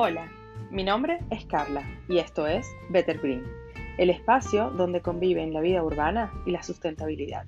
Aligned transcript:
Hola, 0.00 0.30
mi 0.70 0.84
nombre 0.84 1.18
es 1.28 1.44
Carla 1.46 1.82
y 2.08 2.20
esto 2.20 2.46
es 2.46 2.72
Better 2.88 3.18
Green, 3.18 3.42
el 3.98 4.10
espacio 4.10 4.70
donde 4.70 5.02
conviven 5.02 5.52
la 5.52 5.60
vida 5.60 5.82
urbana 5.82 6.32
y 6.46 6.52
la 6.52 6.62
sustentabilidad. 6.62 7.46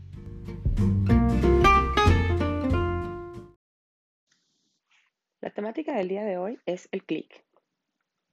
La 5.40 5.50
temática 5.54 5.96
del 5.96 6.08
día 6.08 6.24
de 6.24 6.38
hoy 6.38 6.58
es 6.66 6.88
el 6.90 7.04
clic. 7.04 7.44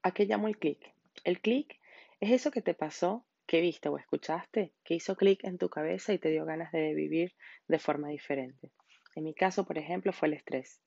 ¿A 0.02 0.10
qué 0.10 0.26
llamo 0.26 0.48
el 0.48 0.58
clic? 0.58 0.96
El 1.24 1.40
clic 1.40 1.80
es 2.20 2.32
eso 2.32 2.50
que 2.50 2.64
te 2.64 2.74
pasó, 2.74 3.24
que 3.46 3.62
viste 3.62 3.88
o 3.88 4.00
escuchaste, 4.00 4.74
que 4.84 4.96
hizo 4.96 5.16
clic 5.16 5.44
en 5.44 5.60
tu 5.60 5.70
cabeza 5.70 6.12
y 6.12 6.18
te 6.18 6.32
dio 6.32 6.44
ganas 6.44 6.72
de 6.72 6.96
vivir 6.96 7.36
de 7.68 7.78
forma 7.78 8.08
diferente. 8.08 8.72
En 9.14 9.26
mi 9.26 9.36
caso, 9.36 9.64
por 9.68 9.78
ejemplo, 9.78 10.12
fue 10.12 10.30
el 10.30 10.34
estrés. 10.34 10.82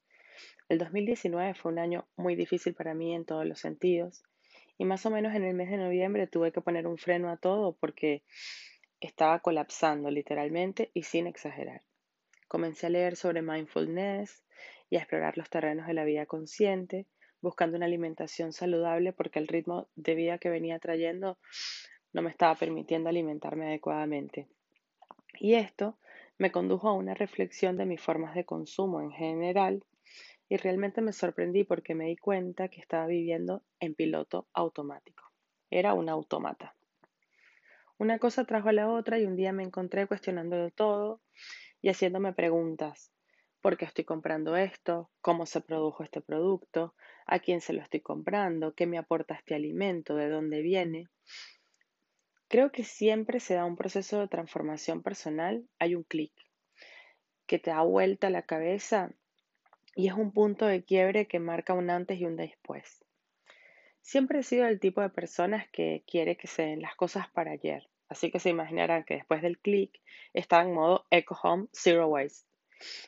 El 0.68 0.78
2019 0.78 1.54
fue 1.54 1.72
un 1.72 1.78
año 1.78 2.06
muy 2.16 2.36
difícil 2.36 2.74
para 2.74 2.94
mí 2.94 3.14
en 3.14 3.24
todos 3.24 3.46
los 3.46 3.58
sentidos 3.58 4.22
y 4.78 4.84
más 4.84 5.04
o 5.04 5.10
menos 5.10 5.34
en 5.34 5.44
el 5.44 5.54
mes 5.54 5.70
de 5.70 5.76
noviembre 5.76 6.26
tuve 6.26 6.52
que 6.52 6.62
poner 6.62 6.86
un 6.86 6.96
freno 6.96 7.30
a 7.30 7.36
todo 7.36 7.74
porque 7.74 8.22
estaba 9.00 9.40
colapsando 9.40 10.10
literalmente 10.10 10.90
y 10.94 11.02
sin 11.02 11.26
exagerar. 11.26 11.82
Comencé 12.48 12.86
a 12.86 12.90
leer 12.90 13.16
sobre 13.16 13.42
mindfulness 13.42 14.42
y 14.88 14.96
a 14.96 15.00
explorar 15.00 15.36
los 15.36 15.50
terrenos 15.50 15.86
de 15.86 15.94
la 15.94 16.04
vida 16.04 16.26
consciente, 16.26 17.06
buscando 17.42 17.76
una 17.76 17.86
alimentación 17.86 18.52
saludable 18.52 19.12
porque 19.12 19.38
el 19.38 19.48
ritmo 19.48 19.88
de 19.96 20.14
vida 20.14 20.38
que 20.38 20.48
venía 20.48 20.78
trayendo 20.78 21.38
no 22.12 22.22
me 22.22 22.30
estaba 22.30 22.54
permitiendo 22.54 23.08
alimentarme 23.08 23.66
adecuadamente. 23.66 24.48
Y 25.38 25.54
esto 25.54 25.98
me 26.40 26.50
condujo 26.50 26.88
a 26.88 26.94
una 26.94 27.12
reflexión 27.12 27.76
de 27.76 27.84
mis 27.84 28.00
formas 28.00 28.34
de 28.34 28.46
consumo 28.46 29.02
en 29.02 29.10
general 29.10 29.84
y 30.48 30.56
realmente 30.56 31.02
me 31.02 31.12
sorprendí 31.12 31.64
porque 31.64 31.94
me 31.94 32.06
di 32.06 32.16
cuenta 32.16 32.68
que 32.68 32.80
estaba 32.80 33.06
viviendo 33.06 33.62
en 33.78 33.94
piloto 33.94 34.48
automático. 34.54 35.22
Era 35.68 35.92
un 35.92 36.08
automata. 36.08 36.74
Una 37.98 38.18
cosa 38.18 38.46
trajo 38.46 38.70
a 38.70 38.72
la 38.72 38.88
otra 38.88 39.18
y 39.18 39.26
un 39.26 39.36
día 39.36 39.52
me 39.52 39.64
encontré 39.64 40.06
cuestionándolo 40.06 40.70
todo 40.70 41.20
y 41.82 41.90
haciéndome 41.90 42.32
preguntas. 42.32 43.12
¿Por 43.60 43.76
qué 43.76 43.84
estoy 43.84 44.04
comprando 44.04 44.56
esto? 44.56 45.10
¿Cómo 45.20 45.44
se 45.44 45.60
produjo 45.60 46.04
este 46.04 46.22
producto? 46.22 46.94
¿A 47.26 47.40
quién 47.40 47.60
se 47.60 47.74
lo 47.74 47.82
estoy 47.82 48.00
comprando? 48.00 48.72
¿Qué 48.72 48.86
me 48.86 48.96
aporta 48.96 49.34
este 49.34 49.54
alimento? 49.54 50.14
¿De 50.14 50.30
dónde 50.30 50.62
viene? 50.62 51.08
Creo 52.50 52.72
que 52.72 52.82
siempre 52.82 53.38
se 53.38 53.54
da 53.54 53.64
un 53.64 53.76
proceso 53.76 54.18
de 54.18 54.26
transformación 54.26 55.04
personal, 55.04 55.68
hay 55.78 55.94
un 55.94 56.02
clic 56.02 56.32
que 57.46 57.60
te 57.60 57.70
da 57.70 57.82
vuelta 57.82 58.28
la 58.28 58.42
cabeza 58.42 59.12
y 59.94 60.08
es 60.08 60.14
un 60.14 60.32
punto 60.32 60.66
de 60.66 60.82
quiebre 60.82 61.28
que 61.28 61.38
marca 61.38 61.74
un 61.74 61.90
antes 61.90 62.18
y 62.18 62.24
un 62.24 62.34
después. 62.34 63.04
Siempre 64.00 64.40
he 64.40 64.42
sido 64.42 64.66
el 64.66 64.80
tipo 64.80 65.00
de 65.00 65.10
personas 65.10 65.68
que 65.68 66.02
quiere 66.08 66.36
que 66.36 66.48
se 66.48 66.62
den 66.62 66.82
las 66.82 66.96
cosas 66.96 67.28
para 67.30 67.52
ayer, 67.52 67.88
así 68.08 68.32
que 68.32 68.40
se 68.40 68.50
imaginarán 68.50 69.04
que 69.04 69.14
después 69.14 69.42
del 69.42 69.60
clic 69.60 70.00
estaba 70.32 70.64
en 70.64 70.74
modo 70.74 71.06
Eco 71.12 71.38
Home 71.40 71.68
Zero 71.72 72.08
Waste. 72.08 72.49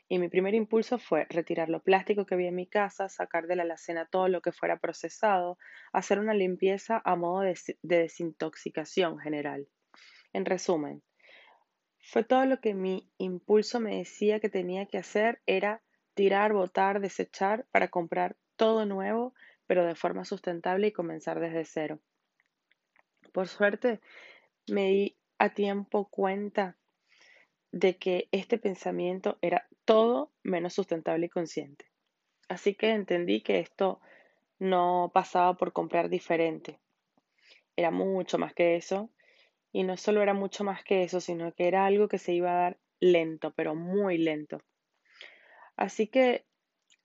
Y 0.09 0.19
mi 0.19 0.29
primer 0.29 0.55
impulso 0.55 0.99
fue 0.99 1.27
retirar 1.29 1.69
lo 1.69 1.83
plástico 1.83 2.27
que 2.27 2.35
había 2.35 2.49
en 2.49 2.55
mi 2.55 2.67
casa, 2.67 3.09
sacar 3.09 3.47
de 3.47 3.57
la 3.57 3.63
alacena 3.63 4.07
todo 4.07 4.29
lo 4.29 4.43
que 4.43 4.53
fuera 4.53 4.79
procesado, 4.79 5.59
hacer 5.93 6.19
una 6.19 6.35
limpieza 6.35 7.01
a 7.05 7.17
modo 7.17 7.41
de, 7.41 7.59
desintoxicación 7.83 9.19
general. 9.19 9.69
En 10.33 10.45
resumen, 10.45 11.03
fue 12.01 12.25
todo 12.25 12.45
lo 12.47 12.61
que 12.61 12.75
mi 12.75 13.11
impulso 13.19 13.81
me 13.81 13.99
decía 13.99 14.41
que 14.41 14.49
tenía 14.49 14.87
que 14.87 14.99
hacer 14.99 15.41
era 15.47 15.83
tirar, 16.15 16.53
botar, 16.53 17.01
desechar 17.01 17.67
para 17.71 17.89
comprar 17.89 18.37
todo 18.57 18.87
nuevo, 18.87 19.35
pero 19.67 19.87
de 19.87 19.95
forma 19.95 20.25
sustentable 20.25 20.89
y 20.89 20.93
comenzar 20.93 21.41
desde 21.41 21.65
cero. 21.65 22.01
Por 23.33 23.49
suerte, 23.49 24.01
me 24.69 24.89
di 24.89 25.17
a 25.39 25.55
tiempo 25.55 26.09
cuenta 26.09 26.77
de 27.73 27.97
que 27.97 28.29
este 28.31 28.59
pensamiento 28.59 29.39
era 29.41 29.67
todo 29.85 30.31
menos 30.43 30.75
sustentable 30.75 31.27
y 31.27 31.31
consciente. 31.31 31.87
Así 32.49 32.75
que 32.75 32.91
entendí 32.91 33.43
que 33.43 33.59
esto 33.59 34.01
no 34.59 35.11
pasaba 35.13 35.57
por 35.57 35.73
comprar 35.73 36.09
diferente. 36.09 36.79
Era 37.75 37.91
mucho 37.91 38.39
más 38.39 38.55
que 38.55 38.77
eso. 38.77 39.11
Y 39.73 39.85
no 39.85 39.97
solo 39.97 40.23
era 40.23 40.35
mucho 40.35 40.65
más 40.65 40.85
que 40.85 41.03
eso, 41.03 41.21
sino 41.21 41.53
que 41.55 41.67
era 41.67 41.87
algo 41.87 42.09
que 42.09 42.19
se 42.19 42.35
iba 42.35 42.51
a 42.51 42.63
dar 42.63 42.79
lento, 43.01 43.53
pero 43.55 43.75
muy 43.75 44.19
lento. 44.19 44.61
Así 45.77 46.09
que 46.09 46.45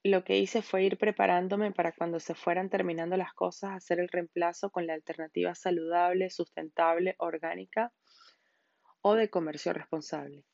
lo 0.04 0.22
que 0.22 0.36
hice 0.36 0.60
fue 0.60 0.84
ir 0.84 0.98
preparándome 0.98 1.72
para 1.72 1.92
cuando 1.92 2.20
se 2.20 2.34
fueran 2.34 2.68
terminando 2.68 3.16
las 3.16 3.32
cosas, 3.32 3.72
hacer 3.72 4.00
el 4.00 4.08
reemplazo 4.08 4.70
con 4.70 4.86
la 4.86 4.92
alternativa 4.92 5.54
saludable, 5.54 6.28
sustentable, 6.28 7.14
orgánica 7.18 7.90
o 9.00 9.14
de 9.14 9.30
comercio 9.30 9.72
responsable. 9.72 10.44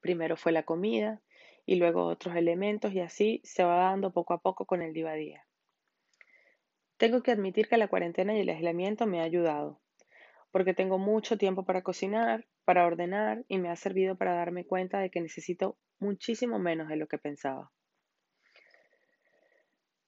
Primero 0.00 0.36
fue 0.36 0.52
la 0.52 0.64
comida 0.64 1.20
y 1.64 1.76
luego 1.76 2.06
otros 2.06 2.36
elementos 2.36 2.92
y 2.92 3.00
así 3.00 3.40
se 3.44 3.64
va 3.64 3.76
dando 3.76 4.12
poco 4.12 4.34
a 4.34 4.40
poco 4.40 4.66
con 4.66 4.82
el 4.82 4.92
día 4.92 5.10
a 5.10 5.14
día. 5.14 5.46
Tengo 6.96 7.22
que 7.22 7.32
admitir 7.32 7.68
que 7.68 7.76
la 7.76 7.88
cuarentena 7.88 8.34
y 8.34 8.40
el 8.40 8.48
aislamiento 8.48 9.06
me 9.06 9.20
ha 9.20 9.24
ayudado, 9.24 9.80
porque 10.50 10.72
tengo 10.72 10.98
mucho 10.98 11.36
tiempo 11.36 11.64
para 11.64 11.82
cocinar, 11.82 12.46
para 12.64 12.86
ordenar 12.86 13.44
y 13.48 13.58
me 13.58 13.68
ha 13.68 13.76
servido 13.76 14.16
para 14.16 14.34
darme 14.34 14.64
cuenta 14.64 15.00
de 15.00 15.10
que 15.10 15.20
necesito 15.20 15.76
muchísimo 15.98 16.58
menos 16.58 16.88
de 16.88 16.96
lo 16.96 17.06
que 17.06 17.18
pensaba. 17.18 17.70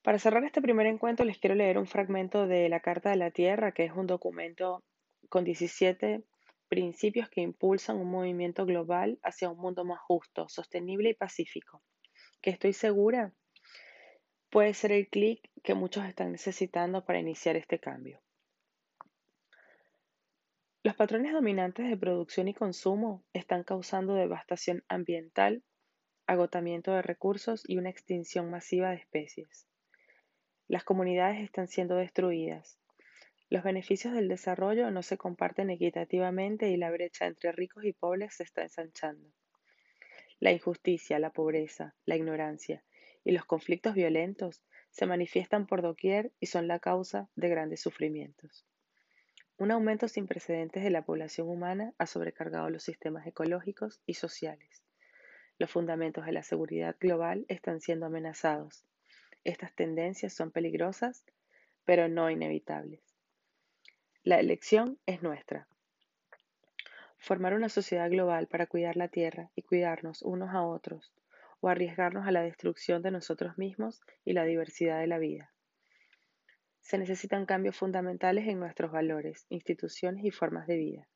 Para 0.02 0.18
cerrar 0.18 0.44
este 0.44 0.62
primer 0.62 0.86
encuentro 0.86 1.26
les 1.26 1.38
quiero 1.38 1.54
leer 1.54 1.76
un 1.76 1.86
fragmento 1.86 2.46
de 2.46 2.68
la 2.70 2.80
Carta 2.80 3.10
de 3.10 3.16
la 3.16 3.30
Tierra, 3.30 3.72
que 3.72 3.84
es 3.84 3.92
un 3.92 4.06
documento 4.06 4.82
con 5.28 5.44
17 5.44 6.24
principios 6.68 7.28
que 7.28 7.40
impulsan 7.40 7.96
un 7.96 8.10
movimiento 8.10 8.66
global 8.66 9.18
hacia 9.22 9.50
un 9.50 9.58
mundo 9.58 9.84
más 9.84 9.98
justo, 10.00 10.48
sostenible 10.48 11.10
y 11.10 11.14
pacífico, 11.14 11.82
que 12.40 12.50
estoy 12.50 12.72
segura 12.72 13.32
puede 14.50 14.74
ser 14.74 14.92
el 14.92 15.08
clic 15.08 15.50
que 15.62 15.74
muchos 15.74 16.04
están 16.04 16.32
necesitando 16.32 17.04
para 17.04 17.18
iniciar 17.18 17.56
este 17.56 17.78
cambio. 17.78 18.20
Los 20.82 20.94
patrones 20.94 21.32
dominantes 21.32 21.88
de 21.88 21.96
producción 21.96 22.48
y 22.48 22.54
consumo 22.54 23.24
están 23.32 23.64
causando 23.64 24.14
devastación 24.14 24.84
ambiental, 24.88 25.62
agotamiento 26.26 26.92
de 26.92 27.02
recursos 27.02 27.62
y 27.66 27.76
una 27.78 27.90
extinción 27.90 28.50
masiva 28.50 28.90
de 28.90 28.96
especies. 28.96 29.66
Las 30.66 30.84
comunidades 30.84 31.40
están 31.42 31.68
siendo 31.68 31.96
destruidas, 31.96 32.78
los 33.50 33.62
beneficios 33.62 34.12
del 34.12 34.28
desarrollo 34.28 34.90
no 34.90 35.02
se 35.02 35.16
comparten 35.16 35.70
equitativamente 35.70 36.68
y 36.68 36.76
la 36.76 36.90
brecha 36.90 37.26
entre 37.26 37.52
ricos 37.52 37.84
y 37.84 37.92
pobres 37.94 38.34
se 38.34 38.42
está 38.42 38.62
ensanchando. 38.62 39.32
La 40.38 40.52
injusticia, 40.52 41.18
la 41.18 41.30
pobreza, 41.30 41.94
la 42.04 42.16
ignorancia 42.16 42.84
y 43.24 43.32
los 43.32 43.44
conflictos 43.46 43.94
violentos 43.94 44.62
se 44.90 45.06
manifiestan 45.06 45.66
por 45.66 45.80
doquier 45.80 46.32
y 46.40 46.46
son 46.46 46.68
la 46.68 46.78
causa 46.78 47.28
de 47.36 47.48
grandes 47.48 47.80
sufrimientos. 47.80 48.66
Un 49.56 49.70
aumento 49.70 50.06
sin 50.08 50.26
precedentes 50.26 50.84
de 50.84 50.90
la 50.90 51.04
población 51.04 51.48
humana 51.48 51.94
ha 51.98 52.06
sobrecargado 52.06 52.70
los 52.70 52.84
sistemas 52.84 53.26
ecológicos 53.26 54.00
y 54.06 54.14
sociales. 54.14 54.84
Los 55.58 55.70
fundamentos 55.70 56.26
de 56.26 56.32
la 56.32 56.44
seguridad 56.44 56.96
global 57.00 57.44
están 57.48 57.80
siendo 57.80 58.06
amenazados. 58.06 58.86
Estas 59.42 59.74
tendencias 59.74 60.32
son 60.32 60.52
peligrosas, 60.52 61.24
pero 61.84 62.08
no 62.08 62.30
inevitables. 62.30 63.07
La 64.28 64.38
elección 64.38 64.98
es 65.06 65.22
nuestra. 65.22 65.66
Formar 67.16 67.54
una 67.54 67.70
sociedad 67.70 68.10
global 68.10 68.46
para 68.46 68.66
cuidar 68.66 68.94
la 68.94 69.08
Tierra 69.08 69.50
y 69.56 69.62
cuidarnos 69.62 70.20
unos 70.20 70.50
a 70.50 70.66
otros, 70.66 71.14
o 71.60 71.70
arriesgarnos 71.70 72.26
a 72.26 72.30
la 72.30 72.42
destrucción 72.42 73.00
de 73.00 73.10
nosotros 73.10 73.56
mismos 73.56 74.02
y 74.26 74.34
la 74.34 74.44
diversidad 74.44 75.00
de 75.00 75.06
la 75.06 75.16
vida. 75.16 75.50
Se 76.82 76.98
necesitan 76.98 77.46
cambios 77.46 77.78
fundamentales 77.78 78.46
en 78.48 78.60
nuestros 78.60 78.92
valores, 78.92 79.46
instituciones 79.48 80.22
y 80.26 80.30
formas 80.30 80.66
de 80.66 80.76
vida. 80.76 81.08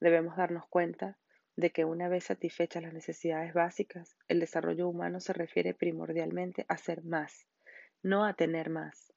Debemos 0.00 0.36
darnos 0.36 0.66
cuenta 0.66 1.18
de 1.54 1.70
que 1.70 1.84
una 1.84 2.08
vez 2.08 2.24
satisfechas 2.24 2.82
las 2.82 2.92
necesidades 2.92 3.54
básicas, 3.54 4.16
el 4.26 4.40
desarrollo 4.40 4.88
humano 4.88 5.20
se 5.20 5.32
refiere 5.32 5.72
primordialmente 5.72 6.66
a 6.66 6.76
ser 6.78 7.04
más, 7.04 7.46
no 8.02 8.24
a 8.24 8.34
tener 8.34 8.70
más. 8.70 9.09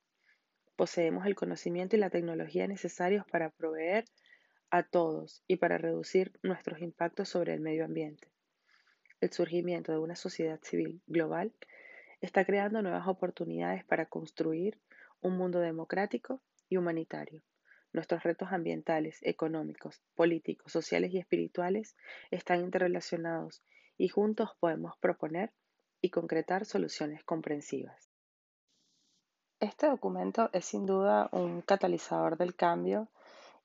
Poseemos 0.83 1.25
el 1.25 1.35
conocimiento 1.35 1.95
y 1.95 1.99
la 1.99 2.09
tecnología 2.09 2.67
necesarios 2.67 3.25
para 3.31 3.51
proveer 3.51 4.03
a 4.69 4.83
todos 4.83 5.41
y 5.47 5.55
para 5.55 5.77
reducir 5.77 6.37
nuestros 6.43 6.81
impactos 6.81 7.29
sobre 7.29 7.53
el 7.53 7.61
medio 7.61 7.85
ambiente. 7.85 8.27
El 9.21 9.31
surgimiento 9.31 9.93
de 9.93 9.99
una 9.99 10.17
sociedad 10.17 10.59
civil 10.61 11.01
global 11.07 11.53
está 12.19 12.43
creando 12.43 12.81
nuevas 12.81 13.07
oportunidades 13.07 13.85
para 13.85 14.07
construir 14.07 14.77
un 15.21 15.37
mundo 15.37 15.61
democrático 15.61 16.41
y 16.67 16.75
humanitario. 16.75 17.43
Nuestros 17.93 18.21
retos 18.23 18.51
ambientales, 18.51 19.19
económicos, 19.21 20.01
políticos, 20.15 20.73
sociales 20.73 21.13
y 21.13 21.17
espirituales 21.17 21.95
están 22.29 22.59
interrelacionados 22.59 23.63
y 23.97 24.09
juntos 24.09 24.49
podemos 24.59 24.97
proponer 24.97 25.53
y 26.01 26.09
concretar 26.09 26.65
soluciones 26.65 27.23
comprensivas. 27.23 28.12
Este 29.63 29.87
documento 29.87 30.49
es 30.51 30.65
sin 30.65 30.85
duda 30.85 31.29
un 31.31 31.61
catalizador 31.61 32.35
del 32.35 32.53
cambio 32.53 33.07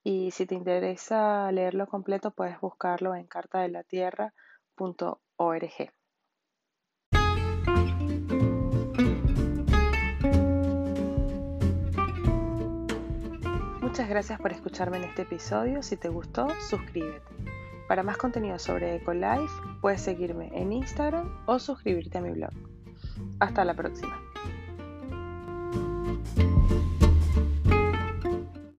y 0.05 0.31
si 0.31 0.47
te 0.47 0.55
interesa 0.55 1.51
leerlo 1.51 1.89
completo 1.89 2.31
puedes 2.31 2.61
buscarlo 2.61 3.17
en 3.17 3.27
cartadelatierra.org. 3.27 5.93
Muchas 13.81 14.09
gracias 14.09 14.41
por 14.41 14.53
escucharme 14.53 14.99
en 14.99 15.05
este 15.05 15.23
episodio. 15.23 15.83
Si 15.83 15.97
te 15.97 16.09
gustó, 16.09 16.47
suscríbete. 16.61 17.27
Para 17.89 18.05
más 18.05 18.19
contenido 18.19 18.61
sobre 18.61 18.95
EcoLife, 18.95 19.53
puedes 19.81 20.01
seguirme 20.01 20.53
en 20.55 20.73
Instagram 20.73 21.43
o 21.47 21.59
suscribirte 21.59 22.19
a 22.19 22.21
mi 22.21 22.31
blog. 22.31 22.53
Hasta 23.41 23.65
la 23.65 23.75
próxima. 23.75 24.28
Thank 26.37 26.51
you. 26.51 26.58